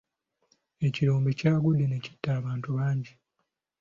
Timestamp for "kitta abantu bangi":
2.05-3.13